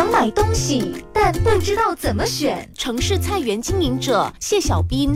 [0.00, 2.66] 想买东西，但不知道怎么选。
[2.74, 5.12] 城市菜园经营者谢小斌，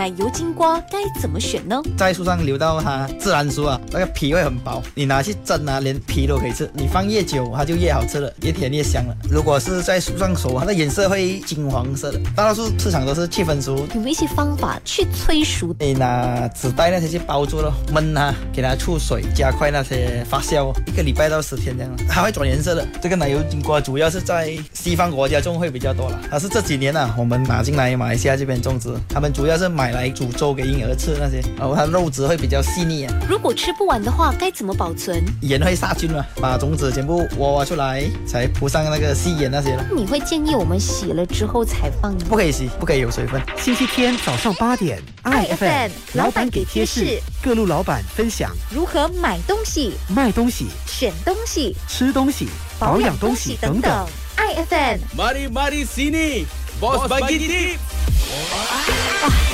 [0.00, 1.78] 奶油金瓜该怎么选呢？
[1.94, 6.70] 在树上留到它自然熟啊，那个皮会很薄，你拿去蒸啊，连皮都可以吃。
[6.72, 9.14] 你放越久，它就越好吃了，越甜越香了。
[9.30, 12.18] 如果是在树上熟，它的颜色会金黄色的。
[12.34, 13.76] 大多数市场都是七分熟。
[13.94, 15.76] 有没有一些方法去催熟？
[15.78, 22.88] 你拿纸袋那些去包住了，焖它，给它出水，加快那些发酵，一个礼拜到十天这样，它会转颜色的。
[23.02, 33.14] 这个奶油金瓜主要是在西方国家种会比较多了，它是这几年呢，我们拿进来马来西亚这边种植，他们主要是买来煮粥给婴儿吃那些，然后它肉质会比较细腻啊。
[33.28, 35.22] 如果吃不完的话，该怎么保存？
[35.42, 39.86] 盐会杀菌嘛，把种子全部挖挖出来，才铺上那个细盐那些了。
[39.94, 42.16] 你会建议我们洗了之后才放？
[42.28, 43.40] 不可以洗，不可以有水分。
[43.56, 52.48] 星期天早上八点，iFM 老板给贴士，各路老板分享如何买东西、卖东西、选东西、吃东西、
[52.78, 54.06] 保养东西等等。
[54.36, 56.44] iFM Mari mari sini,
[56.80, 57.78] bos bagi tip.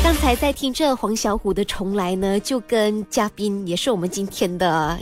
[0.03, 4.97] 刚才在听这黄小虎的重来呢，就跟嘉宾也是我们今天的。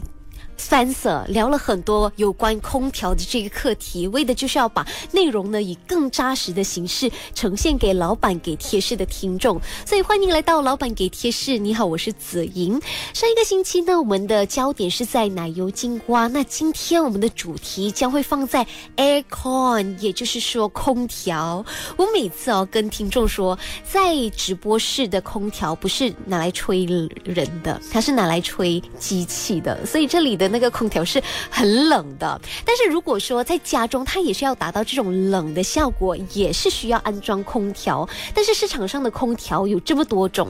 [0.65, 9.61] Spencer 聊了很多有关空调的这个课题，为的就是要把内容呢以更扎实的形式呈现给老板给贴士的听众。
[9.85, 11.59] 所以欢迎来到老板给贴士。
[11.59, 12.81] 你好，我是子莹。
[13.13, 21.63] 上一个星期呢，我们的焦点是在奶油金瓜，那今天我们的主题将会放在 aircon，也就是说空调。
[21.99, 30.54] 我每次哦跟听众说，在直播室的空调不是拿来吹人的，它是拿来吹机器的，所以这里的。
[30.55, 38.09] 那个空调是很冷的，但是如果说在家中，它也是要达到这种冷的效果，也是需要安装空调。
[38.33, 40.49] 但是市场上的空调有这么多种，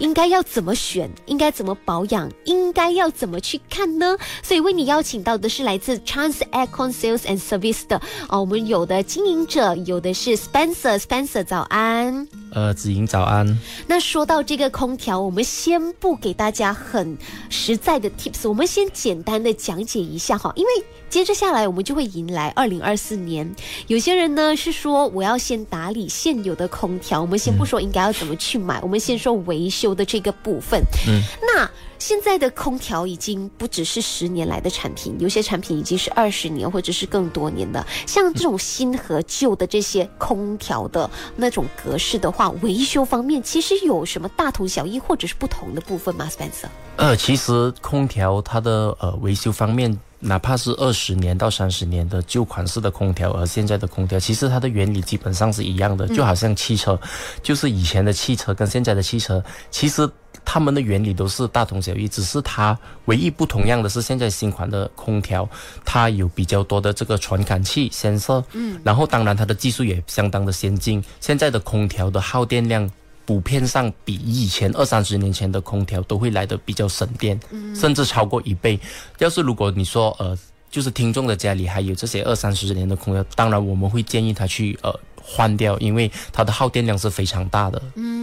[0.00, 1.08] 应该要怎么选？
[1.26, 2.28] 应该怎么保养？
[2.46, 4.18] 应该要怎么去看呢？
[4.42, 12.26] 所以为你邀请到的是来自 Trans Aircon Sales and Service 的哦，我们有的经营者，有的是 Spencer，Spencer 早安。
[12.52, 13.56] 呃，子莹早安。
[13.86, 17.16] 那说到这个空调，我们先不给大家很
[17.50, 20.70] 实在的 tips，我们先简单的讲解一下哈，因为
[21.08, 23.54] 接着下来我们就会迎来二零二四年。
[23.86, 30.82] 有些人呢是说我要先打理现有的空调，我们先不说应该要怎么去买，我们先说维修的这个部分。
[31.06, 31.70] 嗯，那
[32.06, 37.82] 现在的空调已经不只是十年来的产品，有些产品已经是二十年或者是更多年的。
[38.06, 46.68] 像这种新和旧的这些空调的那种格式的话，维修方面其实有什么大同小异或者是不同的部分吗，Spencer？
[46.96, 57.00] 呃，其实空调它的呃维修方面，哪怕是二十年到三十年的旧款式的空调，而现在的空调，其实它的原理基本上是一样的，就好像汽车，
[57.42, 60.06] 就是以前的汽车跟现在的汽车，其实。
[60.44, 65.48] 它们的原理都是大同小异，只是它唯一不同样的是，现在新款的空调
[65.84, 71.02] 它有比较多的这个传感器、显色，嗯，然后当然它的技术也相当的先进。
[71.20, 72.88] 现在的空调的耗电量
[73.24, 77.40] 普遍上比以前二三十年前的空调都会来的比较省电，
[77.74, 78.78] 甚至超过一倍。
[79.18, 80.38] 要是如果你说呃，
[80.70, 84.94] 就是听众的家里还有这些二三十年的空调，当然我们会建议他去呃。
[85.26, 87.80] 换掉，因为它的耗电量是非常大的。
[87.94, 88.13] 嗯，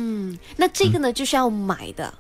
[0.61, 2.13] 那这个呢，就是要买的。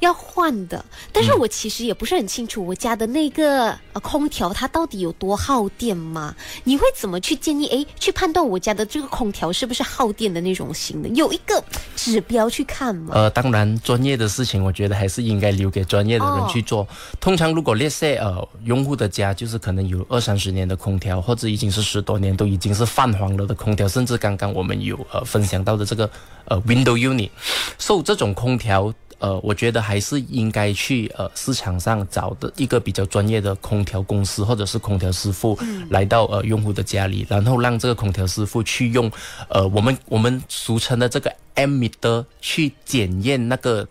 [0.00, 6.34] 要换的，但是我其实也不是很清楚我家的那个呃空调它到底有多耗电吗？
[6.64, 7.66] 你会怎么去建议？
[7.68, 11.08] 诶，去判断我家的这个空调是不是耗电的那种型的？
[11.10, 11.62] 有一个
[11.94, 13.12] 指标去看吗？
[13.14, 16.86] 呃，当然，专业的事情我觉得还是应该留给专业的人去做。
[17.20, 26.10] 通常如果列 say 呃用户的家就是可能有二三十年的空调，或者已经是十多年都已经是泛黄了的空调，甚至刚刚我们有呃分享到的这个
[26.46, 27.30] 呃 window unit，
[27.78, 28.92] 受这种空调。
[29.20, 35.56] 呃，我觉得还是应该去呃市场上找的一个比较专业的空调公司或者是空调师傅，
[35.90, 39.08] 来到呃用户的家里，然后让这个空调师傅去用
[39.48, 43.86] 呃我们我们俗称的这个 ammeter 去检验那个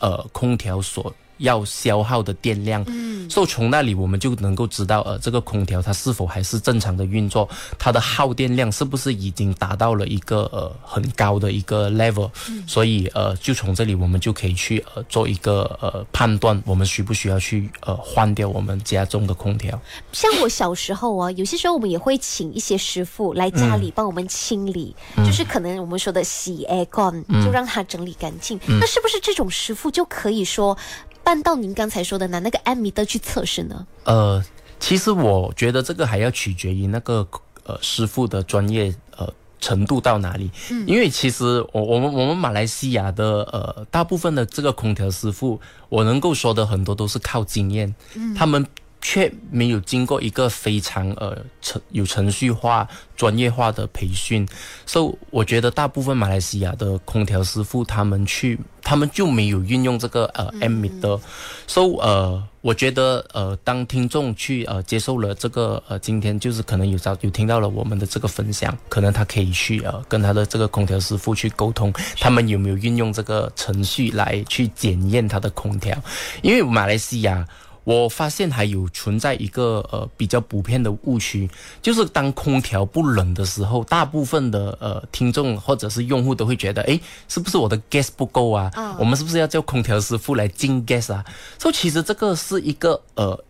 [0.00, 1.14] 呃空调所。
[1.42, 19.78] 要消耗的电量，嗯，所以从那里我们就能够知道，呃，这个空调它是否还是正常的运作，它的耗电量是不是已经达到了一个呃很高的一个 level，嗯，所以呃，就从这里我们就可以去呃做一个呃判断，我们需不需要去呃换掉我们家中的空调。
[20.12, 28.58] 像我小时候啊，有些时候我们也会请一些师傅来家里帮我们清理，就是可能我们说的洗 aircon，就让它整理干净。
[28.80, 30.78] 那是不是这种师傅就可以说？
[31.24, 33.86] 办到您刚才说的拿那个安米的去测试呢？
[34.04, 34.42] 呃，
[34.78, 37.26] 其实我觉得这个还要取决于那个
[37.64, 40.50] 呃师傅的专业呃程度到哪里。
[40.70, 47.94] 嗯，因为其实我我们我们马来西亚的呃大部分的这个空调师傅，我能够说的很多都是靠经验。
[48.14, 48.66] 嗯，他们
[49.02, 54.48] 却没有经过一个非常呃程有程序化、专业化的培训，
[54.86, 61.20] 所以我觉得大部分马来西亚的空调师傅他们去，他们就没有运用这个呃 M 米的，
[61.66, 76.00] 所以呃，我觉得呃，当听众去呃接受了这个呃今天就是可能有找有听到了我们的这个分享，可能他可以去呃跟他的这个空调师傅去沟通，他们有没有运用这个程序来去检验他的空调，
[76.40, 77.44] 因为马来西亚。
[77.84, 81.50] 我发现还有存在一个呃比较普遍的误区，
[81.80, 88.70] 就是当空调不冷的时候，大部分的呃听众或者是用户都会觉得，哎，是不是我的 gas 不够啊？
[88.98, 91.24] 我们是不是要叫空调师傅来进 gas 啊？
[91.58, 93.42] 所以其实这个是一个呃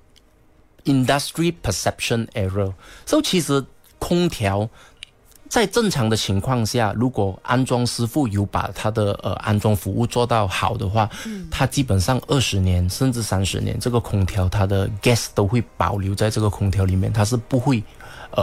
[0.85, 2.73] industry perception error。
[3.05, 3.65] 所以其实
[3.99, 4.69] 空调。
[5.53, 17.85] 在正常的情况下，如果安装师傅有把他的呃安装服务做到好的话，嗯，他基本上二十年甚至三十年，这个空调它的 gas 都会保留在这个空调里面，它是不会，
[18.31, 18.43] 呃，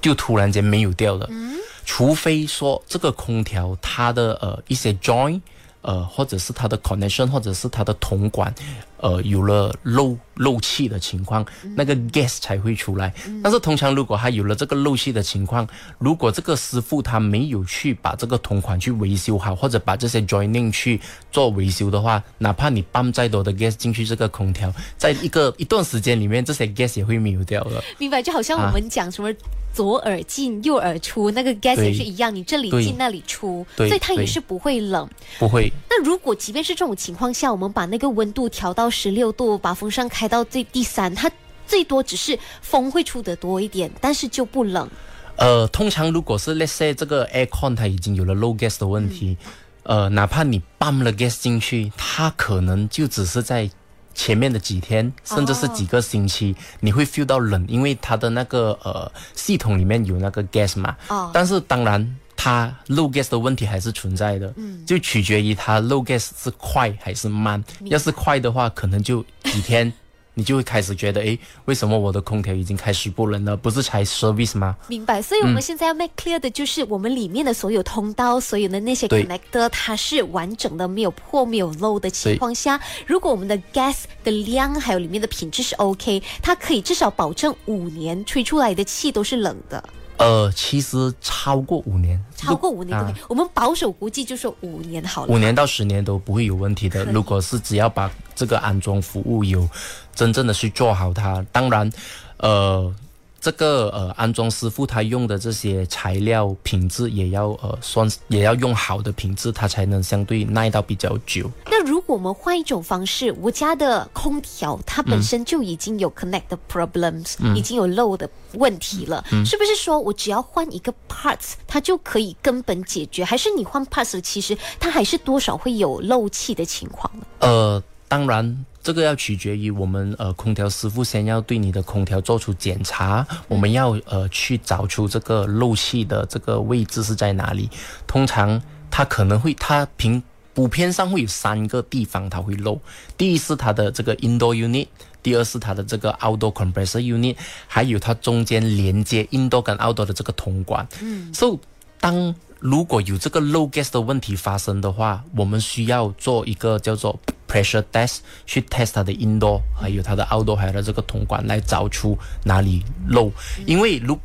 [0.00, 1.54] 就突然间没有掉的，嗯，
[1.84, 5.40] 除非说这个空调它的呃一些 join。
[5.84, 8.54] 呃，或者是它的 connection，或者是它的铜管，
[9.02, 11.44] 呃，有了漏漏气的情况，
[11.76, 13.12] 那个 gas 才会出来。
[13.42, 15.66] 但是通常如果它有了这个漏气的情况，
[15.98, 21.00] 如果这个师傅他没有去把这个铜管去维修好，或者把这些 joining 去
[21.32, 27.82] 做维修的话，哪怕你泵再多的 gas 进去这个空调，在一个一段时间里面，这些 gas 也会没有掉了。
[27.98, 29.30] 明白，就好像我们讲什么。
[29.74, 35.08] 左耳进右耳出，那个 gas 也是一样，你这里进那里出，所以它也是不会冷。
[35.38, 35.72] 不会。
[35.88, 41.28] 那如果即便是这种情况下，我们把那个温度调到十六度，把风扇开到最第三，它
[41.66, 44.88] 最多只是风会出得多一点，但是就不冷。
[45.36, 49.36] 呃，通常如果是 let's say 这个 aircon 它已经有了 low gas 的问题，
[49.82, 53.68] 呃，哪怕你泵了 gas 进去，它可能就只是在。
[54.14, 60.94] 前面的几天，甚至是几个星期，你会 feel 到冷，因为它的那个呃系统里面有那个 gas 嘛。
[61.08, 61.30] 哦。
[61.32, 64.52] 但是当然，它漏 gas 的问题还是存在的。
[64.56, 64.84] 嗯。
[64.84, 67.62] 就取决于它漏 gas 是快还是慢。
[67.84, 69.92] 要是快的话，可能就几天。
[70.34, 73.54] 你就会开始觉得，哎，为什么我的空调已经开始不冷了？
[73.54, 74.74] 不是才 service 吗？
[74.88, 75.20] 明白。
[75.20, 89.86] 所以我们现在要 make clear 的就是，我们里面的所有通道、所有的那些 connector，它是完整的，没有破、没有漏的情况下，如果我们的 gas 的量还有里面的品质是 OK，它可以至少保证五年吹出来的气都是冷的。
[90.16, 93.14] 呃，其实超过五年，超过五年都可以。
[93.28, 95.32] 我们保守估计就说五年好了。
[95.32, 97.04] 五年到十年都不会有问题的。
[97.06, 99.68] 如果是只要把这个安装服务有
[100.14, 101.90] 真正的去做好它，当然，
[102.36, 102.94] 呃。
[103.42, 111.50] 这个呃，安装师傅他用的这些材料品质也要呃，算也要用好的品质，它才能相对耐到比较久。
[111.66, 123.24] 那如果我们换一种方式，我家的空调它本身就已经有 connect 的 problems，已经有漏的问题了，是不是说我只要换一个 parts，它就可以根本解决？
[123.24, 127.26] 还是你换 parts，其实它还是多少会有漏气的情况呢？
[127.40, 128.64] 呃，当然。
[128.82, 137.70] 这个要取决于我们呃空调师傅先要对你的空调做出检查，我们要呃去找出这个漏气的这个位置是在哪里。
[138.08, 140.20] 通常它可能会它平
[140.52, 142.80] 普遍上会有三个地方它会漏，
[143.16, 144.88] 第一是它的这个 indoor unit，
[145.22, 147.36] 第二是它的这个 outdoor compressor unit，
[147.68, 150.84] 还有它中间连接 indoor 跟 outdoor 的这个铜管。
[151.00, 151.58] 嗯，所以
[152.00, 157.16] 当如果有这个漏 gas 的问题发生的话，我们需要做一个叫做。
[157.52, 163.30] Pressure test 去 test 它的 indoor，还有它的 outdoor，还有这个铜管来找出哪里漏。
[163.66, 164.18] 因为如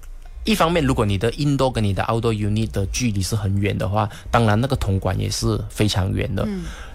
[0.46, 6.48] 一方面，如果你的 indoor 跟你的 outdoor unit 的距离是很远的话，当然那个铜管也是非常远的。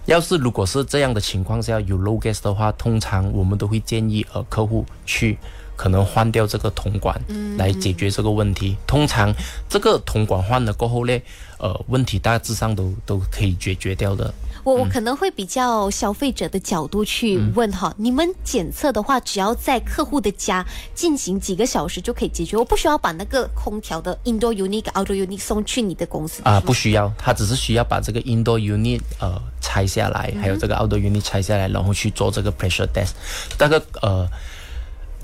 [0.07, 5.37] 要是如果是这样的情况下有 low gas 的话，通常我们都会建议呃客户去
[5.76, 7.21] 可能换掉这个铜管
[7.57, 8.76] 来解决这个问题。
[8.87, 9.35] 通常
[9.69, 11.19] 这个铜管换了过后呢，
[11.59, 14.33] 呃问题大致上都都可以解决掉的。
[14.64, 20.64] 我我可能会比较消费者的角度去问哈，你们检测的话，只要在客户的家
[20.95, 33.14] 进行几个小时就可以解决，我不需要把那个空调的 indoor unit、outdoor unit 送去你的公司啊，不需要，他只是需要把这个 indoor unit 呃拆下来，还有这个 outdoor unit 拆下来，然后去做这个 pressure test。
[33.59, 34.29] 那个呃，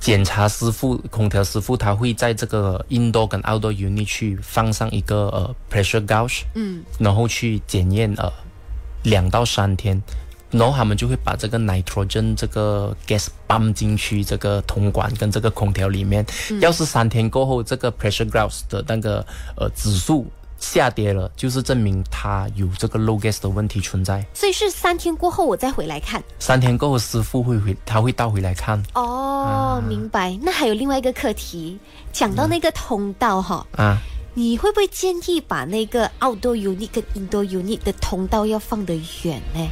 [0.00, 8.32] 检查师傅、空调师傅他会在这个 indoor 跟 outdoor unit 去放上一个呃 pressure gauge，嗯，然后去检验呃。
[9.04, 10.02] 两到三天，
[10.50, 16.26] 然后他们就会把这个 nitrogen 这个 gas 泵进去这个铜管跟这个空调里面。
[16.60, 19.24] 要是三天过后，这个 pressure gauge 的那个
[19.56, 20.26] 呃指数
[20.58, 24.24] 下跌了，就是证明它有这个 low gas 的问题存在。
[24.34, 26.22] 所以是三天过后我再回来看。
[26.38, 30.38] 三天过后，师傅会回，他会倒回来看哦，明白。
[30.42, 31.78] 那还有另外一个课题，
[32.12, 33.98] 讲到那个通道哈，啊。
[34.34, 39.68] 你会不会建议把那个 outdoor unit 跟 indoor unit 的通道要放得远呢？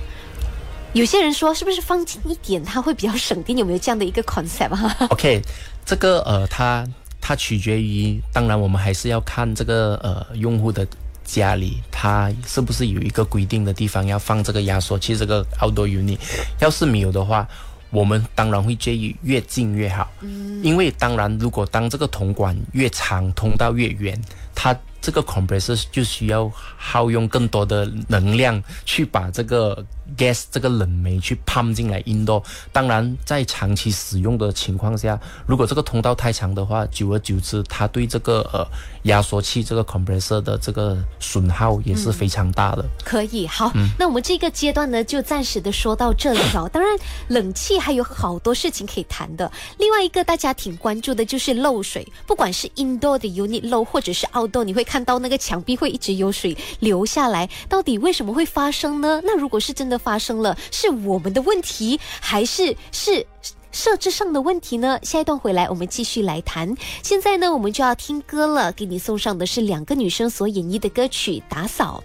[0.93, 3.57] 有些人说是不是放近一点，它会比较省电？
[3.57, 5.41] 有没有这样的一个 concept 啊？OK，
[5.85, 6.85] 这个呃，它
[7.27, 10.87] 它取决于，当然我们还是要看这个呃用户的
[11.25, 16.17] 家里，它是不是有一个规定的地方要放这个压缩器这个 outdoor unit。
[16.61, 17.45] 要是没有的话，
[17.91, 20.09] 我们当然会建议越近越好。
[20.21, 24.17] 嗯，因为当然，如果当这个铜管越长，通道越远，
[24.55, 29.85] 它这个 compressor 就需要耗用更多的能量去把这个
[30.17, 32.43] gas 这个冷媒去 pump 进来 indoor。
[32.73, 38.67] 当然，在长期使用的情况下，如果这个通道太长的话，久而久之，它对这个呃
[39.05, 42.85] 压缩器这个 compressor 的这个损耗也是非常大的。
[43.05, 46.69] 可以，好，那我们这个阶段呢，就暂时的说到这里哦。
[46.73, 46.97] 当然，
[47.29, 49.51] 冷气还有好多事情可以谈的。
[49.79, 59.21] 另外一个大家挺关注的就是漏水，不管是 indoor 的 unit 漏，或者是 outdoor，你会看到那个墙壁会一直有水流下来，到底为什么会发生呢？
[59.25, 63.27] 那如果是真的发生了，是我们的问题，还是是？
[63.73, 64.99] 设置上的问题呢？
[65.03, 66.75] 下一段回来我们继续来谈。
[67.03, 72.03] 现在呢，我们就要听歌了，给你送上的是两个女生所演绎的歌曲《打扫》。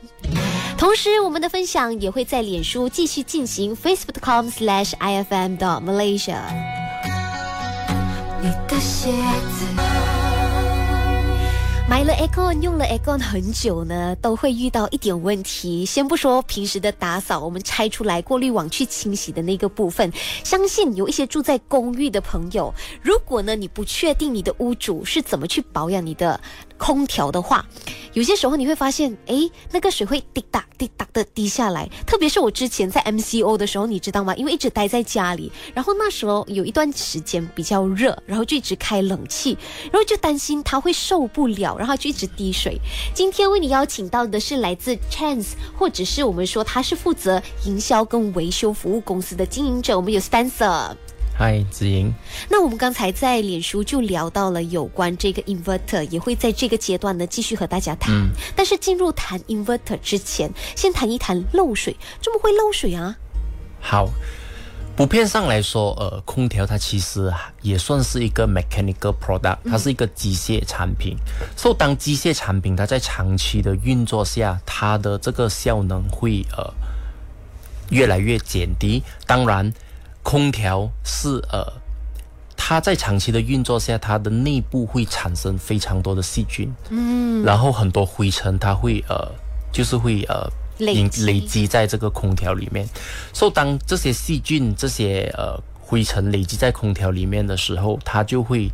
[0.77, 6.41] 同时，我们的分享也会在脸书继续进行，facebook.com/slash ifm 的 Malaysia。
[8.41, 9.80] 你的鞋子。
[11.91, 15.85] 买了 Aircon 用了 Aircon 很久呢，都会遇到一点问题。
[15.85, 20.09] 先不说平时的打扫，我们拆出来过滤网去清洗的那个部分，
[20.41, 26.39] 相信有一些住在公寓的朋友，如果呢你不确定你的屋主是怎么去保养你的
[26.81, 27.63] 空调的话，
[28.13, 31.87] 有些时候你会发现，诶，那个水会滴答滴答的滴下来。
[32.07, 34.33] 特别是我之前在 MCO 的时候，你知道吗？
[34.35, 39.55] 因为一直待在家里，然后那时候有一段时间比较热，然后就一直开冷气，
[39.91, 41.77] 然后就担心它会受不了。
[41.77, 42.79] 然后就一直滴水。
[43.13, 49.95] 今天为你邀请到的是来自 Chance，或者是我们说他是负责营销跟维修服务公司的经营者。
[49.95, 50.95] 我们有 Spencer。
[51.41, 52.13] 嗨，子莹。
[52.51, 58.13] 那我们刚才在脸书就聊到了有关这个 inverter，也会在这个阶段呢继续和大家谈。
[58.13, 63.17] 嗯但是进入谈 inverter 之前，先谈一谈漏水，这么会漏水啊？
[63.79, 64.07] 好，
[64.95, 67.33] 普遍上来说，呃，空调它其实
[67.63, 71.17] 也算是一个 mechanical product，它是一个机械产品。
[71.57, 76.71] 所以当机械产品它在长期的运作下，它的这个效能会呃
[77.89, 79.01] 越来越减低。
[79.25, 79.73] 当然，
[80.23, 81.81] 空调是呃。
[82.63, 89.29] 它在长期的运作下，它的内部会产生非常多的细菌，嗯，然后很多灰尘，它会呃，
[89.73, 90.47] 就是会呃
[90.77, 92.87] 累积累积在这个空调里面。
[93.33, 98.69] 所以当这些细菌、这些呃灰尘累积在空调里面的时候，它就会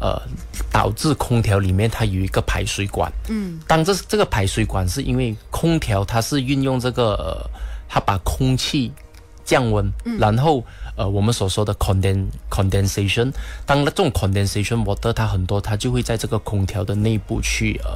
[0.00, 0.22] 呃
[0.70, 3.12] 导致空调里面它有一个排水管。
[3.28, 7.50] 嗯，当这这个排水管是因为空调它是运用这个呃，
[7.88, 8.92] 它把空气
[9.44, 10.64] 降温，然后
[10.96, 13.32] 呃我们所说的 condensation，
[13.66, 17.90] 当这种 condensation water 它很多，它就会在这个空调的内部去呃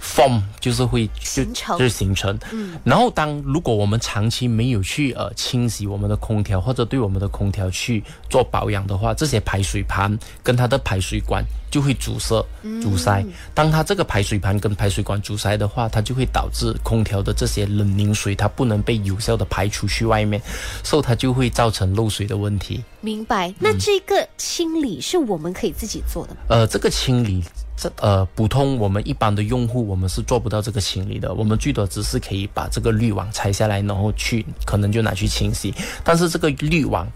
[0.00, 2.38] form，就是会就形成就是形成。
[2.52, 12.44] 嗯，然后当如果我们长期没有去呃清洗我们的空调，或者对我们的空调去做保养的话，这些排水盘跟它的排水管就会阻塞、
[12.82, 13.24] 阻塞。
[13.54, 20.40] 当它这个排水盘跟排水管阻塞的话，它就会导致空调的这些冷凝水它不能被有效的排出去外面，
[20.82, 22.82] 所以它就会造成漏水的问题。
[23.00, 23.54] 明白？
[23.58, 26.40] 那这个清理是我们可以自己做的吗？
[26.48, 27.42] 呃，这个清理，
[27.80, 31.32] 这呃，普通我们一般的用户，我们是做不到这个清理的。
[31.32, 35.72] 我们最多只是可以把这个滤网拆下来，然后去可能就拿去清洗。
[36.04, 37.08] 但是这个滤网，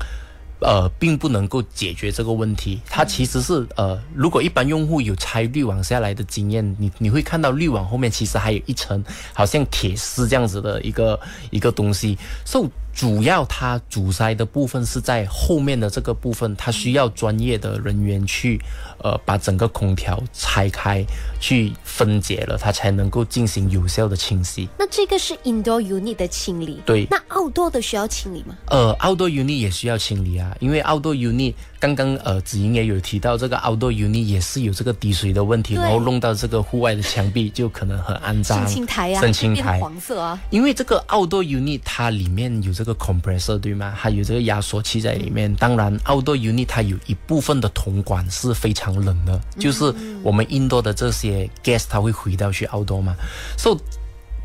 [0.60, 2.80] 呃，并不能够解决这个问题。
[2.88, 9.04] 它其实是呃，如果一般用户有拆滤网下来的经验，你你会看到滤网后面其实还有一层
[9.34, 12.16] 好像铁丝这样子的一个一个东西。
[12.46, 18.60] So 主要它阻塞的部分是在后面的这个部分，它需要专业的人员去
[18.98, 21.04] 呃把整个空调拆开，
[21.40, 24.68] 去分解了，它才能够进行有效的清洗。
[24.78, 28.56] 那这个是 indoor unit 的清理，对那 outdoor 的需要清理吗？
[28.66, 38.60] 呃，outdoor unit 也需要清理啊，因为 outdoor unit 刚刚呃子莹也有提到，这个 outdoor unit 也是有这个滴水的问题，然后弄到这个户外的墙壁就可能很肮脏。
[38.60, 39.80] 申请台啊，申请变台。
[39.80, 43.96] 黄色啊，因为这个 outdoor unit 它里面有这这个 compressor 对吗？
[43.98, 45.52] 它有这个压缩器在里面。
[45.56, 53.14] 当然，outdoor unit 它有一部分的铜管是非常冷的，就是我们 indoor 的这些 gas 它会回到去 outdoor 嘛。
[53.56, 53.78] So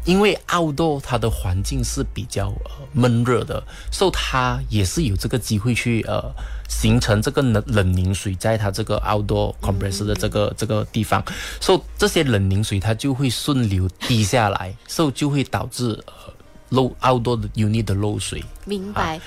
[0.05, 6.24] 因为 outdoor 它的环境是比较呃闷热的，所以它也是有这个机会去呃
[6.69, 11.24] 形成这个冷冷凝水在它这个 outdoor compressor 的这个、这个地方，
[11.60, 16.13] 所以这些冷凝水它就会顺流滴下来，所以就会导致呃
[16.70, 18.44] 漏 outdoor 的 unit 的漏水。
[18.66, 19.20] 明白。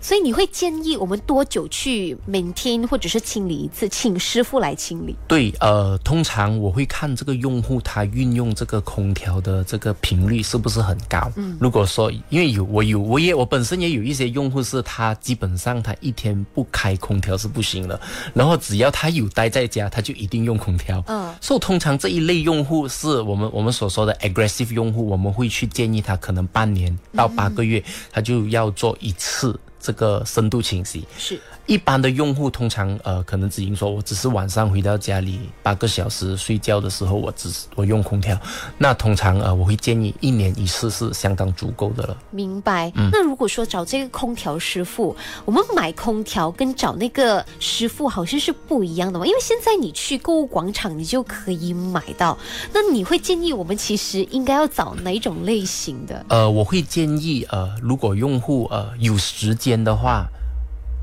[0.00, 5.14] 所以你会建议我们多久去 maintain 或者是清理一次，请师傅来清理？
[5.28, 11.30] 对，呃，通常我会看这个用户他运用这个空调的这个频率是不是很高。
[11.36, 18.00] 嗯，如果说因为有我有我也我本身也有一些用户是他基本上他一天不开空调是不行的，
[18.32, 21.02] 然后只要他有待在家，他就一定用空调。
[21.08, 29.58] 嗯，所以通常这一类用户是我们我们所说的 aggressive 用户，我们会去建议他可能半年到八个月，他就要做一次。
[29.80, 31.40] 这个深度清洗是。
[31.70, 38.38] 一般的用户通常呃可能只因说我只是晚上回到家里八个小时睡觉的时候我只是我用空调，
[38.76, 42.16] 那通常呃我会建议一年一次是相当足够的了。
[42.30, 42.92] 明白。
[43.12, 49.24] 那如果说找这个空调师傅，我们买空调跟找那个师傅好像是不一样的嘛？
[49.24, 52.36] 因为现在你去购物广场你就可以买到，
[52.74, 56.26] 那你会建议我们其实应该要找哪一种类型的？
[56.28, 59.70] 呃，我会建议呃如果用户呃有时间。
[59.70, 60.26] 的话，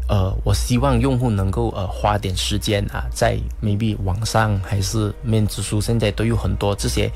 [0.09, 7.11] 呃，我希望用户能够呃花点时间啊，在 maybe 网上还是面子书，现在都有很多这些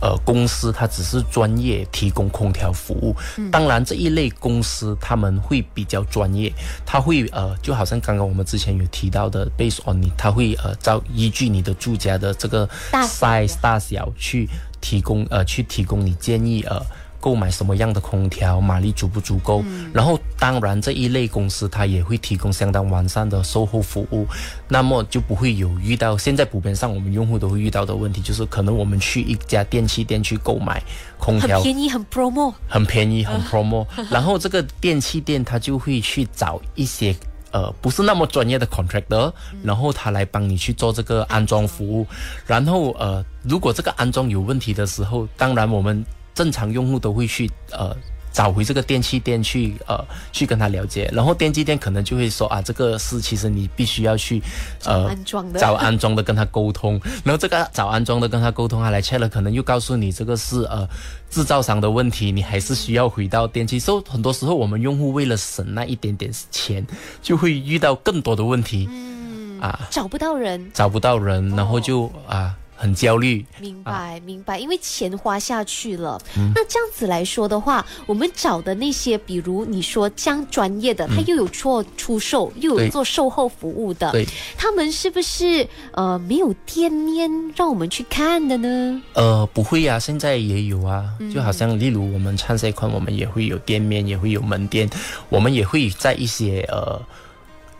[0.00, 3.14] 呃公司，它只是专业提供空调服务。
[3.50, 6.50] 当然，这一类公司他们会比较专业，
[6.86, 14.48] 他会呃就好像刚刚我们之前有提到的，based on 你，他会呃照依据你的住家的这个 size 大小去
[14.80, 16.82] 提供呃去提供你建议呃。
[17.22, 19.62] 购买什么样的空调，马力足不足够？
[19.94, 24.26] 然后，当然这一类公司它也会提供相当完善的售后服务，
[24.66, 30.82] 那么就不会有遇到现在普遍上我们用户都会遇到的问题，就是可能我们去一家电器店去购买
[31.16, 37.14] 空调，很便宜，很 promo，很便宜，很 promo， 然后这个电器店他就会去找一些
[37.52, 42.04] 呃不是那么专业的 contractor，然后他来帮你去做这个安装服务，
[42.48, 46.04] 然后呃如果这个安装有问题的时候，当然我们。
[46.34, 47.96] 正常用户都会去呃
[48.32, 54.42] 找回这个电器店去呃去跟他了解，然后电器店可能就会说啊这个是其实你必须要去
[54.86, 60.88] 呃安装的找安装的跟他沟通，然后这个找安装的跟他沟通，他来 check 了，可能又告诉你这个是呃
[61.28, 63.78] 制造商的问题，你还是需要回到电器。
[63.78, 66.86] 所以很多时候我们用户为了省那一点点钱，
[67.20, 72.56] 就会遇到更多的问题，嗯啊找不到人，找不到人，然后就啊。
[72.82, 76.20] 很焦虑，明白明白，因为钱花下去了。
[76.52, 84.12] 那这样子来说的话，我们找的那些，比如你说这样专业的，他又有做出售，又有做售后服务的，
[84.56, 89.00] 他们是不是呃没有店面让我们去看的呢？
[89.12, 94.90] 呃，不会呀，现在也有啊，就好像例如我们唱赛款，我们也会有店面，也会有门店，
[95.28, 97.00] 我们也会在一些呃。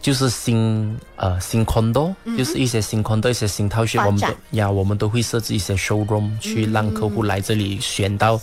[0.03, 8.39] 就是新呃新 condo，就是一些新 condo 一些新套区，我们都呀，我们都会设置一些 showroom 去让客户来这里选到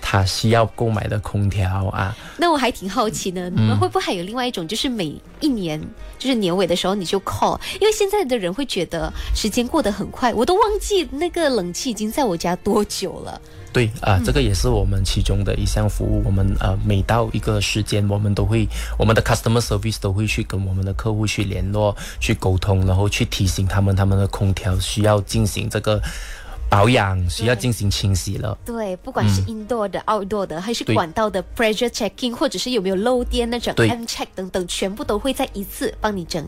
[0.00, 2.16] 他需要购买的空调啊。
[2.36, 5.80] 那我还挺好奇呢，你们会不会还有另外一种，就是每一年
[6.18, 13.40] 就是年尾的时候你就 call，因为现在的人会觉得时间过得很快，我都忘记那个冷气已经在我家多久了。
[13.70, 16.22] 对啊，这个也是我们其中的一项服务。
[16.24, 18.66] 我们呃，每到一个时间，我们都会
[18.98, 26.02] 我们的 customer service 都会去跟我们的客户去联络、去沟通，然后去提醒他们他们的空调需要进行这个
[26.68, 28.56] 保养，需要进行清洗了。
[28.64, 36.46] 对，不管是 indoor 的、outdoor 的，还是管道的 pressure checking，或者是有没有漏电那种 M check 等等，全部都会在一次帮你整、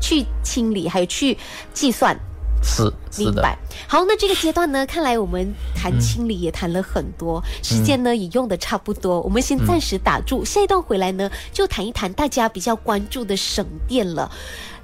[0.00, 1.38] 去清理，还有去
[1.72, 2.18] 计算。
[2.64, 3.56] 是，明白。
[3.86, 10.44] 好，那这个阶段呢，看来我们谈清理也谈了很多，时间呢也用的差不多，我们先暂时打住。
[10.44, 14.30] 下一段回来呢，就谈一谈大家比较关注的省电了。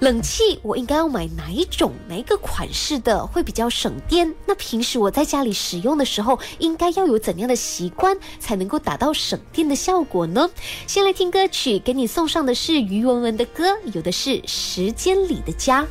[0.00, 4.34] 冷气我应该要买哪一种、哪一个款式的会比较省电？
[4.46, 10.48] 那平时我在家里使用的时候，应该要有怎样的习惯才能够达到省电的效果呢？
[10.86, 15.86] 先来听歌曲，给你送上的是于文文的歌，有的是时间里的家。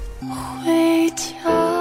[0.65, 1.78] 回家。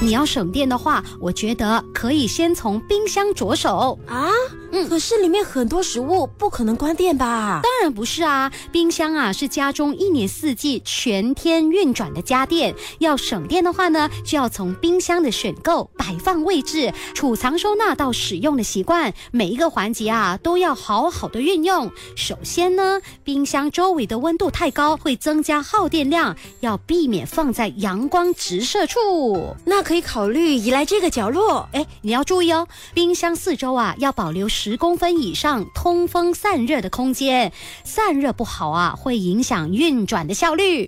[0.00, 4.30] 你要省电的话，我觉得可以先从冰箱着手啊。
[4.70, 7.60] 嗯，可是里面很多食物不可能关电吧？
[7.62, 12.74] 当然不是啊，冰箱啊是家中一年四季全天运转的家电。
[12.98, 21.92] 要省电的话呢，就要从冰箱的选购、摆摆放位置、储藏收纳到使用的习惯，每一个环节啊都要好好的运用。
[22.16, 29.54] 首先呢，冰箱周围的温度太高会增加耗电量，要避免放在阳光直射处。
[29.66, 31.68] 那可以考虑移来这个角落。
[31.72, 37.52] 哎，你要注意哦，冰箱四周啊要保留十公分以上通风散热的空间，
[37.84, 40.86] 散热不好啊会影响运转的效率。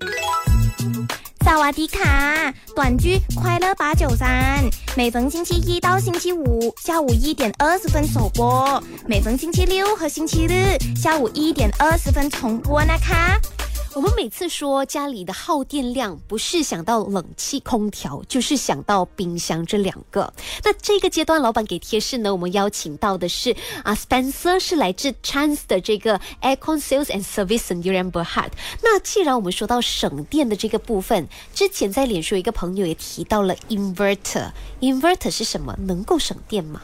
[1.44, 4.62] 萨瓦迪卡，短剧快乐八九三，
[4.96, 13.40] 每逢星期一到星期五下午一点二十分首播，每逢星期六和星期日下午一点二十分重播呢卡。
[13.92, 20.32] 我们每次说家里的耗电量，不是想到冷气、空调，就是想到冰箱这两个。
[20.62, 28.50] 那这个阶段，老板给贴士呢，我们邀请到的是啊，Spencer 是来自 Chance 的这个 Aircon Sales and Service n d u r a n Berhad。
[28.80, 35.76] 那既然我们说到省电的这个部分，之前在脸书一个朋友也提到了 Inverter，Inverter 是什么？
[35.80, 36.80] 能够省电吗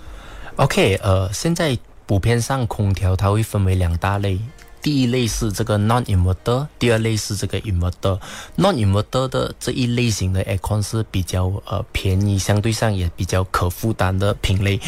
[0.57, 4.41] ？OK，呃，现在普遍上空调它会分为两大类。
[4.87, 8.21] 第一类是这个 non-inverter，第二类是这个 inverter。
[8.57, 14.81] non-inverter 的这一类型的 aircon 是比较呃便宜，相对上也比较可负担的品类。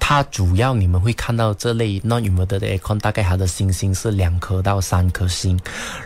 [0.00, 5.56] 它主要你们会看到这类 non-inverter 的 aircon，大概它的星星是两颗到三颗星，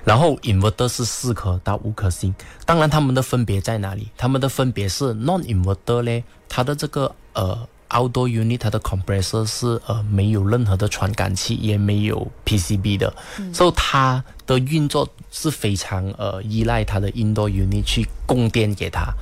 [0.05, 2.35] 然后 inverter 是四颗到五颗星。
[2.67, 4.09] 当然，它们的分别在哪里？
[4.19, 7.67] 它们的分别是 non-inverter 呢，它的这个呃。
[7.91, 13.15] Outdoor unit 它的 compressor 是呃没有任何的传感器，也没有 PCB 的，
[13.53, 19.13] 所以它的运作是非常呃依赖它的 Indoor unit 去供电给它。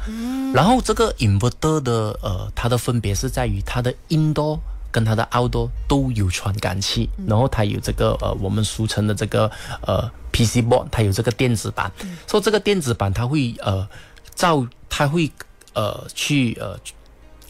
[0.52, 4.58] 然后这个 inverter 的呃它的分别是在于它的 Indoor
[4.90, 9.48] 跟它的 Outdoor 都有传感器，然后它有这个呃我们俗称的这个
[9.82, 11.92] 呃 PCB，它有这个电子板，
[12.26, 13.86] 所以这个电子板它会呃
[14.34, 15.30] 照它会
[15.74, 16.76] 呃去呃。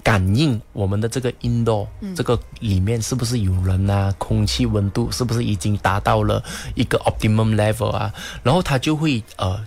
[0.06, 4.14] 感应我们的这个 indoor 这个里面是不是有人啊？
[4.18, 6.40] 空气温度是不是已经达到了
[6.76, 8.14] 一个 optimum level 啊？
[8.44, 9.60] 然后它就会呃，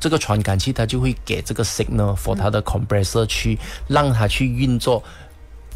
[0.00, 5.00] 这个传感器它就会给这个 signal for 它的 compressor 去让它去运作，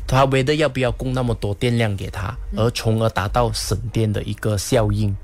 [0.05, 5.17] 它为的要不要供那么多电量给它，而从而达到省电的一个效应。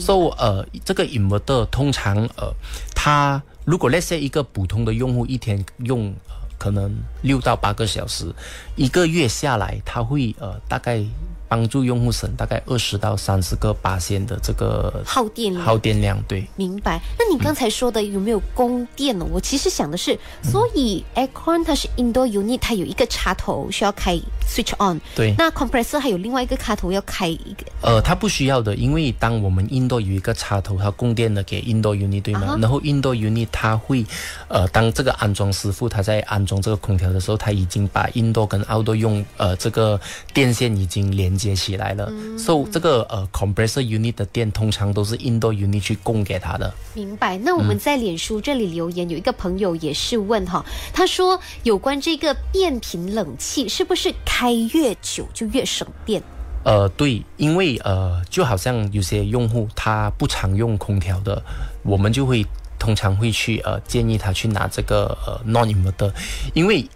[0.00, 2.52] 所以呃，这个 inverter 通常呃，
[2.96, 6.12] 它如果 let's say 一个普通的用户一天用。
[6.60, 8.30] 可能六到八个小时，
[8.76, 11.02] 一个月下来，他会呃大概。
[11.50, 17.00] 帮助用户省大概二十到三十个八线的这个耗电耗电量，对，明白。
[17.18, 19.26] 那你刚才说的有没有供电呢？
[19.28, 24.16] 我其实想的是，所以 aircon 它是 indoor unit，它有一个插头需要开
[24.48, 25.34] switch on，对。
[25.36, 27.66] 那 compressor 还有另外一个插头要开一个。
[27.82, 32.56] 呃，它不需要的，因为当我们 indoor 有一个插头，它供电的给 indoor unit 对吗？
[32.60, 34.06] 然后 indoor unit 它会，
[34.46, 40.00] 呃，当这个安装师傅他在安装这个空调的时候，他已经把 indoor 跟 outdoor 用呃这个
[40.32, 41.39] 电线已经连。
[41.40, 46.72] 接起来了，所以这个呃 compressor unit 的电通常都是 indoor unit 去供给它的。
[46.92, 47.38] 明白。
[47.38, 56.22] 那我们在脸书这里留言，有一个朋友也是问哈，他说有关这个变频冷气是不是开越久就越省电？
[56.62, 61.42] 呃，对，因为呃就好像有些用户他不常用空调的，
[61.82, 62.44] 我们就会
[62.78, 66.12] 通常会去呃建议他去拿这个呃 non inverter，
[66.52, 66.86] 因为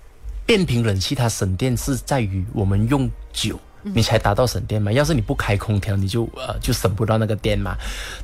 [0.44, 3.59] 变频冷气它省电是在于我们用久。
[3.92, 4.90] 你才达到省电嘛？
[4.90, 7.77] 要是你不开空调，你就呃就省不到那个电嘛。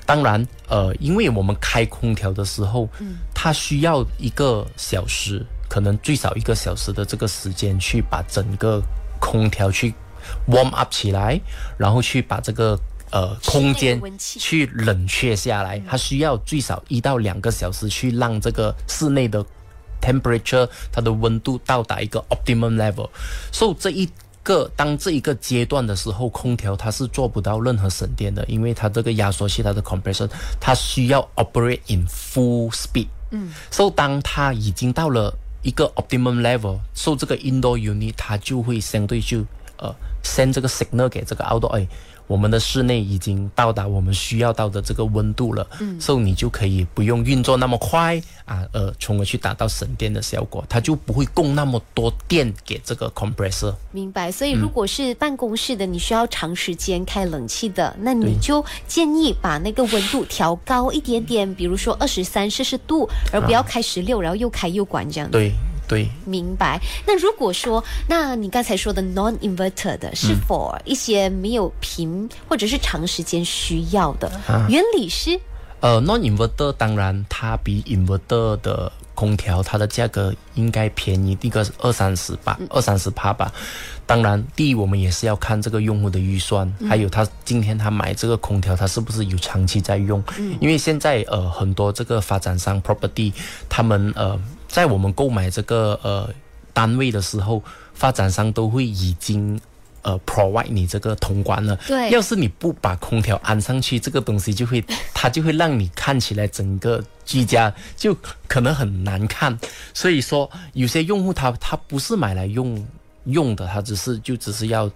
[0.07, 8.83] 当然，呃，因为我们开空调的时候，嗯，它需要一个小时，可能最少一个小时的这个时间去把整个
[9.21, 9.93] 空调去
[10.49, 11.39] warm up 起来，
[11.77, 12.79] 然后去把这个
[13.11, 15.79] 呃空间去冷却下来。
[15.87, 19.45] 它需要最少一到两个小时去让这个室内的
[20.01, 23.11] temperature 它的温度到达一个 optimum level。
[23.53, 24.09] 所以这一
[24.43, 33.09] 个当这一个阶段的时候，空调它是做不到任何省电的，因为它这个压缩器它的 compression 它需要 operate in full speed。
[33.31, 39.45] 嗯，所以当它已经到了一个 optimum level，受这个 indoor unit 它就会相对就
[39.77, 41.87] 呃 send 这个 signal 给这个 outdoor。
[42.31, 53.75] 我们的室内已经到达我们需要到的这个温度了，嗯，所以你就可以不用运作那么快啊，呃，从而去达到省电的效果，它就不会供那么多电给这个 compressor。
[53.91, 54.31] 明白。
[54.31, 65.29] 所以如果是办公室的，你需要长时间开冷气的，那你就建议把那个温度调高一点点，比如说二十三摄氏度，而不要开十六，然后又开又关这样。
[65.29, 65.51] 对。
[65.91, 66.81] 对，明白。
[67.05, 74.31] 那如果说，那你刚才说的 non-inverter 的是否一些没有频或者是长时间需要的？
[74.69, 75.41] 原理是？
[75.81, 83.53] 呃，non-inverter 当然它比 inverter 的空调，它的价格应该便宜，一个二三十吧，二三十帕吧。
[84.07, 90.23] 当然，第一我们也是要看这个用户的预算，还有他今天他买这个空调，他是不是有长期在用？
[90.61, 93.33] 因为现在呃很多这个发展商 property，
[93.69, 94.39] 他们呃
[94.71, 96.31] 在我们购买这个呃
[96.73, 99.61] 单位的时候，发展商都会已经。
[100.03, 101.77] 呃，provide 你这个通关了。
[101.87, 108.17] 对要是你不把空调安上去，这个东西就会， 它就会让你看起来整个居家就
[108.49, 109.59] 可能很难看。
[109.93, 112.83] 所以说，有些用户他他不是买来用
[113.25, 114.91] 用的，他只是就只是要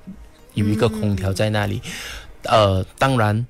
[0.54, 1.82] 有一个空调在那里。
[2.44, 3.46] 呃，当然。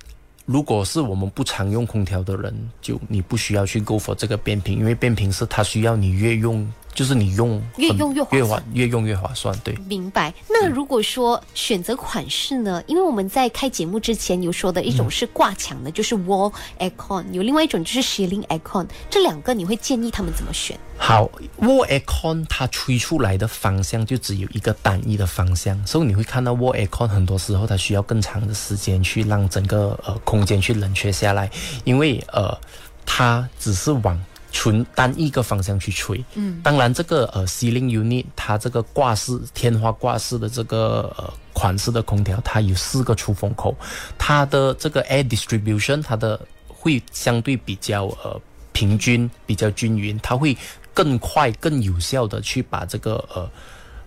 [0.47, 9.75] 如果是我们不常用空调的人，就你不需要去 go for 这个变频，因为变频是它需要你越用，就是你用越用越划越划越用越划算，对。
[9.87, 10.33] 明白。
[10.49, 12.83] 那如果说选择款式呢？
[12.87, 20.79] 因为我们在开节目之前有说的一种是挂墙的，就是 wall aircon，有另外一种就是 ceiling aircon，这两个你会建议他们怎么选？
[20.97, 21.29] 好
[21.61, 31.51] ，wall aircon 它吹出来的方向就只有一个单一的方向，所以你会看到 wall aircon 很多时候它需要更长的时间去让整个呃空间去冷却下来，
[31.83, 32.57] 因为呃
[33.05, 34.19] 它只是往
[34.55, 36.25] 纯单一个方向去吹。
[36.35, 43.77] 嗯，当然这个呃 ceiling unit 它这个挂式天花挂式的这个呃款式的空调，它有四个出风口，
[44.17, 48.41] 它的这个 air distribution 它的会相对比较呃
[48.73, 50.57] 平均、比较均匀，它会
[50.95, 53.51] 更快、更有效的去把这个呃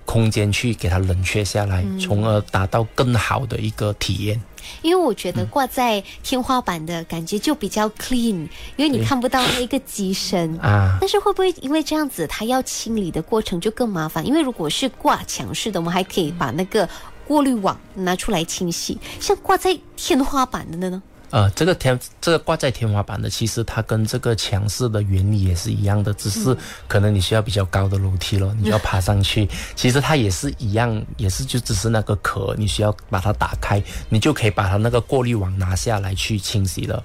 [0.08, 4.42] 空间去给它冷却下来，从而达到更好的一个体验。
[4.82, 10.58] 因为我觉得挂在天花板的感觉就比较 clean，因为你看不到那个机身。
[10.60, 14.26] 啊，但是会不会因为这样子，它要清理的过程就更麻烦？
[14.26, 16.88] 因为如果是挂墙式的，我们还可以把那个
[17.28, 18.98] 过滤网拿出来清洗。
[19.20, 21.02] 像挂在天花板的呢？
[21.30, 26.56] 呃，这个天这个挂在天花板的，其实它跟这个墙式的原理也是一样的，只是
[26.88, 29.48] 可能你需要比较高的楼梯咯，你就要爬上去。
[29.76, 37.04] 其实它也是一样，也是就只是那个壳，你需要把它打开，你就可以把它那个过滤网拿下来去清洗了。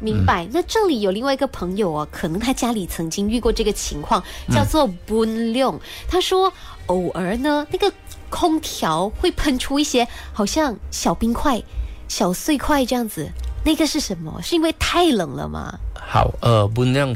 [0.00, 0.46] 明白。
[0.52, 5.78] 那这里有另外一个朋友哦，可能他家里曾经遇过这个情况，叫做 Boon Leong。
[6.08, 6.52] 他说，
[6.86, 7.90] 偶尔呢，那个
[8.28, 11.62] 空调会喷出一些好像小冰块、
[12.08, 13.28] 小碎块这样子，
[13.64, 14.40] 那个是什么？
[14.42, 15.78] 是因为太冷了吗？
[15.94, 17.14] 好，呃，温量，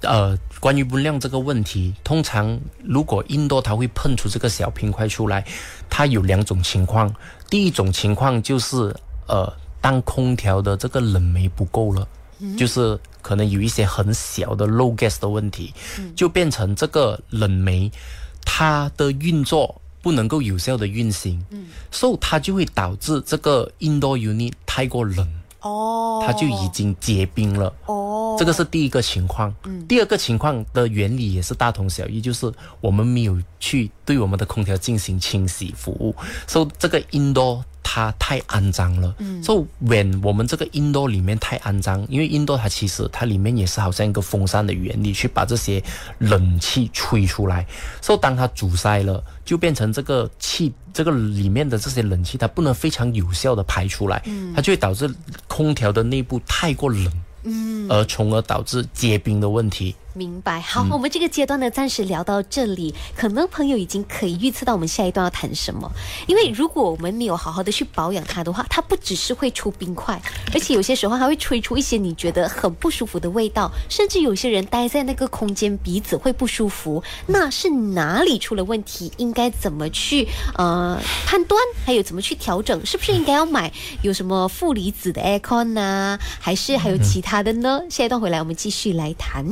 [0.00, 5.46] 呃，关于温量这个问题，通常如果印度它会喷出这个小冰块出来，
[5.88, 7.14] 它有两种情况。
[7.48, 8.94] 第一种情况就是，
[9.28, 12.06] 呃，当空调的这个冷媒不够了，
[12.56, 15.74] 就是可能有一些很小的 low gas 的问题，
[16.16, 17.90] 就变成这个冷媒
[18.44, 25.26] 它的运作不能够有效的运行，嗯所以它就会导致这个 indoor unit 太过冷。
[25.62, 27.70] 哦它就已经结冰了。
[27.84, 29.54] 哦，这个是第一个情况。
[29.64, 39.12] 嗯，第二个情况的原理也是大同小异，就是我们没有去对我们的空调进行清洗服务，所以这个 indoor 它太肮脏了。
[39.18, 45.82] 嗯，所以 when 我们这个 indoor 里面太肮脏，因为 indoor 它其实它里面也是好像一个风扇的原理，去把这些
[46.18, 47.66] 冷气吹出来。
[48.00, 54.22] 所以当它阻塞了，就变成这个气，这个里面的这些冷气它不能非常有效的排出来，
[54.54, 55.12] 它就会导致
[55.48, 57.12] 空调的内部太过冷。
[57.42, 59.96] 嗯，而从而导致结冰的问题。
[60.12, 60.60] 明白。
[60.60, 62.94] 好，我们这个阶段呢，暂时聊到这里。
[63.16, 65.90] 可能朋友已经可以预测到我们下一段要谈什么，
[66.26, 70.20] 因为如果我们没有好好的去保养它的话，它不只是会出冰块，
[70.52, 77.02] 而且有些时候还会吹出一些你觉得很不舒服的味道，甚至有些人待在那个空间鼻子会不舒服。
[77.26, 79.12] 那是哪里出了问题？
[79.16, 81.60] 应该怎么去呃判断？
[81.86, 82.84] 还有怎么去调整？
[82.84, 87.80] 是不是应该要买有什么负离子的 aircon 呢、还是还有其他的呢？
[87.88, 89.46] 下一段回来我们继续来谈。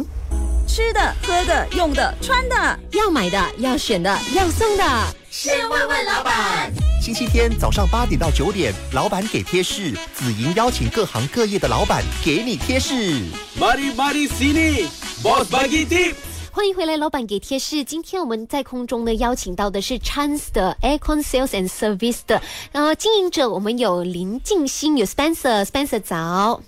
[0.68, 4.84] 吃的、喝的、用的、穿的，要买的、要选的、要送的，
[5.30, 6.70] 是问问老板。
[7.00, 12.92] 星期天早上八点到九点，老板给贴士，紫莹邀请各行各业的老板给你贴士。
[13.58, 14.86] Mari mari sini,
[15.22, 16.14] bos bagi tip.
[16.52, 17.82] 欢迎回来，老板给贴士。
[17.82, 26.60] 今天我们在空中呢邀请到的是 Chance 的 Aircon Sales and Service 的呃经营者，我们有林静心，有 Spencer，Spencer 早。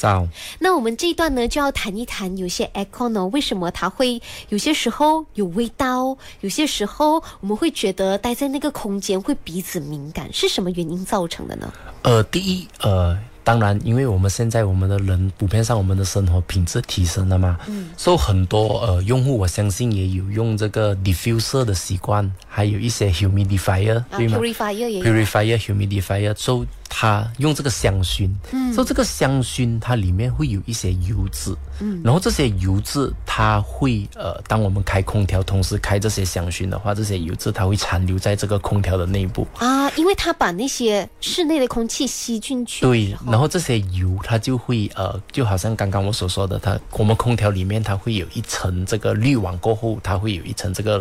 [0.00, 0.26] 早，
[0.60, 11.70] 那我们这一段呢，就要谈一谈有些 aircon 呢，为什么它会有些时候有味道，有些时候我们会觉得待在那个空间会鼻子敏感，是什么原因造成的呢？
[12.00, 25.04] 呃，第一，呃，当然，因为我们现在我们的人普遍上我们的生活品质提升了嘛，嗯，所以很多呃用户我相信也有用这个 diffuser 的习惯，还有一些 humidifier，啊对吗？，purifier 也有。
[25.04, 39.46] purifier、humidifier，so 它用这个香薰，嗯，所以这个香薰它里面会有一些油脂，嗯，然后这些油脂它会呃，当我们开空调同时开这些香薰的话，这些油脂它会残留在这个空调的内部。
[39.58, 51.00] 啊，因为它把那些室内的空气吸进去，对，然后这些油它就会呃，就好像刚刚我所说的，它我们空调里面它会有一层这个滤网过后，它会有一层这个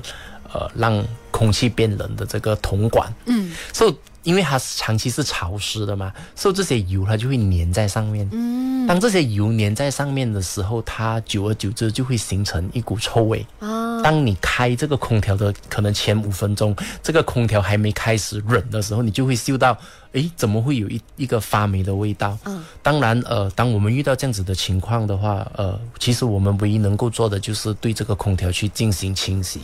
[0.54, 3.96] 呃让空气变冷的这个铜管，嗯，所以。
[4.24, 8.28] 因为它长期是潮湿的嘛，所以这些油它就会粘在上面。
[8.34, 13.44] 嗯，当这些油粘在上面的时候，它久而久之就会形成一股臭味。
[13.60, 19.76] 啊，当你开这个空调的可能前五分钟，这个空调还没开始冷的时候，你就会嗅到。
[20.14, 22.36] 诶，怎么会有一一个发霉的味道？
[22.46, 29.62] 嗯，当然，呃，当我们遇到这样子的情况的话，呃，其实我们唯一能够做的就是对这个空调去进行清洗，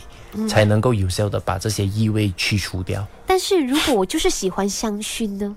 [0.48, 3.06] 才能够有效的把这些异味去除掉。
[3.26, 5.56] 但是如果我就是喜欢香薰呢，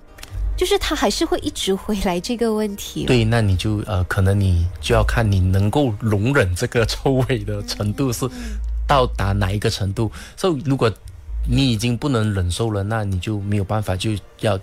[0.56, 3.04] 就是它还是会一直回来这个问题。
[3.06, 8.28] 对，那你就呃，可能你就要看你能够容忍这个臭味的程度是
[8.86, 10.10] 到达哪一个程度。
[10.36, 10.92] 所以，如果
[11.48, 14.10] 你已经不能忍受了，那你就没有办法，就
[14.40, 14.58] 要。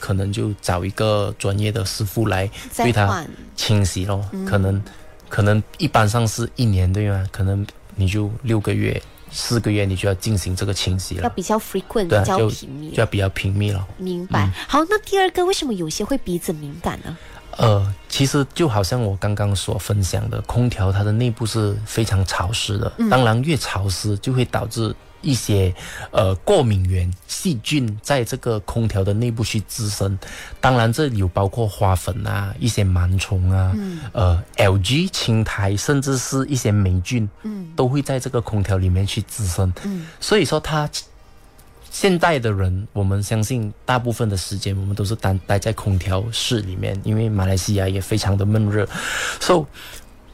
[0.00, 3.24] 可能就找一个专业的师傅来对它
[3.54, 4.24] 清洗咯。
[4.44, 4.82] 可能
[5.28, 7.24] 可能一般上是一年对吗？
[7.30, 9.00] 可能你就六个月、
[9.32, 11.22] 四个月，你就要进行这个清洗了。
[11.22, 13.84] 要比较 frequent，比较频密，就要比较频密了。
[13.96, 14.50] 明白。
[14.68, 17.16] 好，那第二个，为什么有些会鼻子敏感呢？
[17.56, 24.94] 呃，其实就好像我刚刚所分享的，空调它的内部是非常潮湿的，当然越潮湿就会导致。
[25.22, 25.74] 一些
[26.10, 30.18] 呃过敏源细菌在这个空调的内部去滋生，
[30.60, 33.72] 当然这有包括花粉啊、一些螨虫啊、
[34.12, 39.72] 呃 LG 青苔，甚至是一些霉菌，嗯，都会在这个空调里面去滋生。
[39.84, 40.88] 嗯，所以说它
[41.90, 48.88] 现代的人，我们相信大部分的时间我们都是待待在空调室里面，因为马来西亚也非常的闷热，
[49.40, 49.64] 所以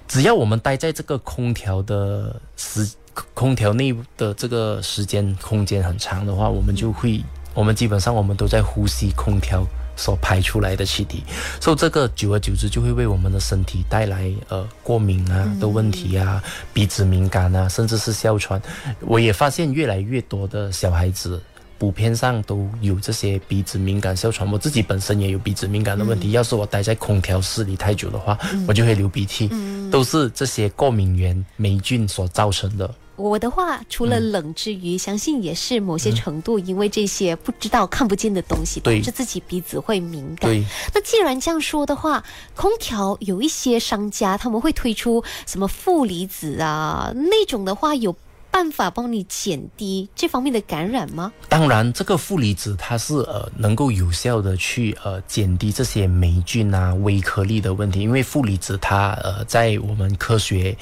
[0.06, 2.88] 只要我们待在这个空调的时。
[3.34, 7.22] 空调内的这个时间空间很长的话，我们就会，
[7.54, 11.22] 我们基本上我们都在呼吸空调所排出来的气体，
[11.60, 18.60] 所以这个久而久之就会为我们的身体带来呃过敏啊的问题啊，鼻子敏感啊，甚至是哮喘。
[19.00, 21.42] 我也发现越来越多的小孩子。
[21.80, 24.50] 普遍上都有这些鼻子敏感、哮喘。
[24.50, 26.32] 我自己本身也有鼻子敏感的问题。
[26.32, 29.48] 要是我待在空调室里太久的话，我就会流鼻涕，
[29.88, 32.92] 都是这些过敏源、霉菌所造成的。
[33.18, 40.50] 我的话，除了冷之余，相信也是某些程度因为这些不知道、看不见的东西，导致自己鼻子会敏感。
[40.94, 42.22] 那既然这样说的话，
[42.54, 48.16] 空调有一些商家他们会推出什么负离子啊那种的话有。
[48.50, 51.30] 办法帮你减低这方面的感染吗？
[51.50, 58.00] 当然，这个负离子它是呃能够有效的去呃减低这些霉菌啊、微颗粒的问题。
[58.00, 60.76] 因为负离子它呃在我们科学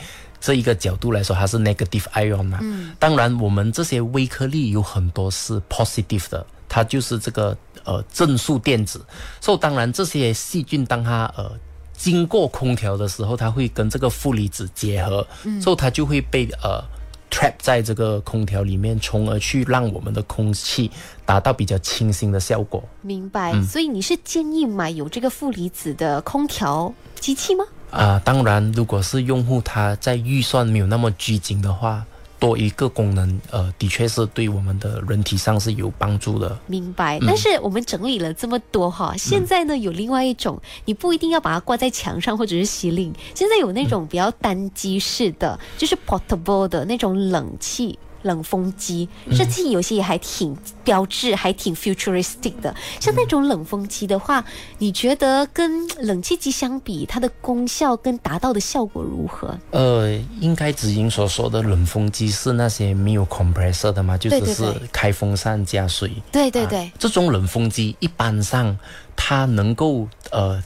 [0.47, 2.59] 这一个角度来说，它是 negative ion 嘛。
[2.63, 2.93] 嗯。
[3.01, 9.05] 当然，我们这些微颗粒有很多是 positive 的，它就是这个呃正数电子。
[9.41, 11.51] 所以，当然这些细菌当它呃
[11.93, 15.27] 经过空调的时候，它会跟这个负离子结合，
[15.61, 16.81] 所以它就会被呃。
[17.29, 20.91] trap 在这个空调里面，从而去让我们的空气
[21.27, 22.83] 达到比较清新的效果。
[23.03, 23.53] 明白。
[23.63, 27.65] 所以你是建议买有这个负离子的空调机器吗？
[27.91, 32.05] 啊，当然，如果是用户他在预算没有那么拘谨的话。
[32.39, 36.55] 多一个功能，呃，的确是对我们的人体上是有帮助的。
[36.67, 37.19] 明白。
[37.27, 43.11] 但是我们整理了这么多哈，现在呢有另外一种，你不一定要把它挂在墙上或者是吸令。
[43.35, 47.99] 现在有那种比较单机式的，就是 portable 的那种冷气。
[48.27, 52.75] 冷风机设计有些也还挺标志，还挺 futuristic 的。
[53.01, 54.45] 像那种冷风机的话，
[54.79, 59.57] 你觉得跟冷气机相比，它的功效跟达到的效果如何？
[59.71, 64.19] 呃，应该子英所说的冷风机是那些没有 compressor 的吗？
[64.19, 66.11] 就只是开风扇加水。
[66.33, 68.77] 对对对，这种冷风机一般上
[69.15, 70.63] 它能够呃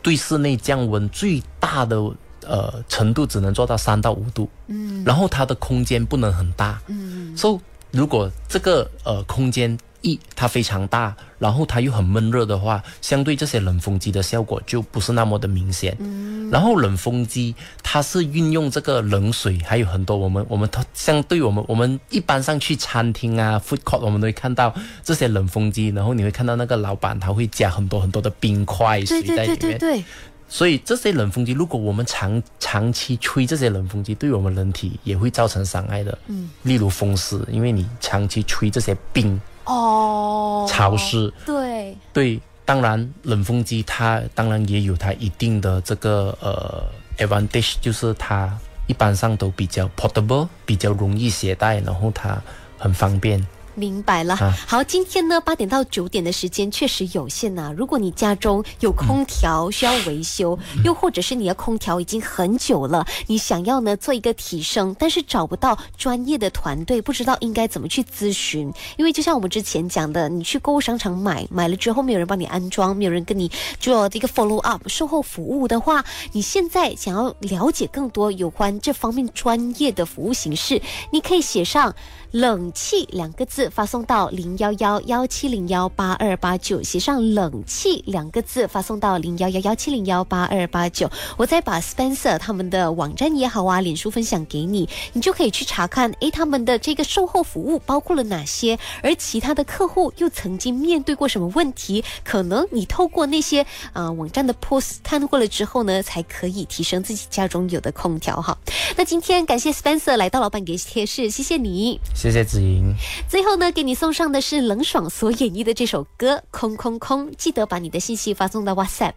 [0.00, 2.00] 对室内降温最大的。
[2.46, 7.58] 呃，程度只能做到三到五度，嗯，然后它的空间不能很大，嗯，所以
[7.96, 24.74] 如果这个呃空间一它非常大，然后它又很闷热的话，相对这些冷风机的效果就不是那么的明显，嗯，然后冷风机它是运用这个冷水，还有很多我们我们它相对我们我们一般上去餐厅啊，food court 我们都会看到
[25.04, 30.04] 这些冷风机，然后你会看到那个老板他会加很多很多的冰块水在里面。
[30.52, 36.18] 所以这些冷风机，如果我们长长期吹这些冷风机，对我们人体也会造成伤害的。
[36.26, 46.84] 嗯，例如风湿，因为你长期吹这些冰，哦，潮湿，对对，当然，冷风机它当然也有它一定的这个呃
[47.16, 48.54] advantage，就是它
[48.86, 52.38] 一般上都比较 portable，比较容易携带，然后它
[52.76, 53.42] 很方便。
[53.74, 54.34] 明白了。
[54.34, 68.72] 啊好，今天呢八点到九点的时间确实有限呐、如果你家中有空调需要维修，又或者是你的空调已经很久了，你想要呢做一个提升，但是找不到专业的团队，不知道应该怎么去咨询。
[68.96, 81.94] 因为就像我们之前讲的，你去购物商场买，买了之后没有人帮你安装，没有人跟你做这个 follow up 售后服务的话，你现在想要了解更多有关这方面专业的服务形式，你可以写上。
[82.32, 103.60] 冷气两个字发送到零幺幺幺七零幺八二八九，写上冷气两个字发送到零幺幺幺七零幺八二八九，我再把 Spencer 他们的网站也好啊，脸书分享给你，你就可以去查看，诶，他们的这个售后服务包括了哪些，而其他的客户又曾经面对过什么问题，可能你透过那些
[103.92, 108.56] 啊、呃网站的 post 看过了之后呢，才可以提升自己家中有的空调哈。
[108.96, 112.00] 那今天感谢 Spencer 来到老板给贴士，谢谢你。
[112.22, 112.94] 谢谢子莹。
[113.28, 119.14] 最后呢，给你送上的是冷爽所演绎的这首歌《空空空》，记得把你的信息发送到 WhatsApp